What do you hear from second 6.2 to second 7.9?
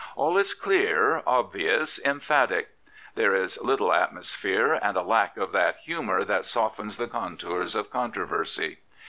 that softens the contours